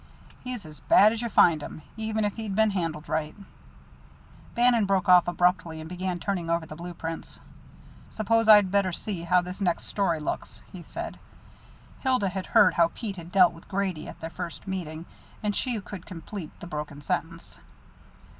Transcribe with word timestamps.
"He's 0.43 0.65
as 0.65 0.79
bad 0.79 1.13
as 1.13 1.21
you 1.21 1.29
find 1.29 1.61
'em. 1.61 1.83
Even 1.95 2.25
if 2.25 2.35
he'd 2.35 2.55
been 2.55 2.71
handled 2.71 3.07
right" 3.07 3.35
Bannon 4.55 4.87
broke 4.87 5.07
off 5.07 5.27
abruptly 5.27 5.79
and 5.79 5.87
began 5.87 6.19
turning 6.19 6.49
over 6.49 6.65
the 6.65 6.75
blue 6.75 6.95
prints. 6.95 7.39
"Suppose 8.09 8.47
I'd 8.49 8.71
better 8.71 8.91
see 8.91 9.21
how 9.25 9.41
this 9.41 9.61
next 9.61 9.83
story 9.83 10.19
looks," 10.19 10.63
he 10.73 10.81
said. 10.81 11.19
Hilda 11.99 12.29
had 12.29 12.47
heard 12.47 12.73
how 12.73 12.89
Pete 12.95 13.17
had 13.17 13.31
dealt 13.31 13.53
with 13.53 13.67
Grady 13.67 14.07
at 14.07 14.19
their 14.21 14.31
first 14.31 14.67
meeting, 14.67 15.05
and 15.43 15.55
she 15.55 15.79
could 15.79 16.07
complete 16.07 16.49
the 16.61 16.65
broken 16.65 17.03
sentence. 17.03 17.59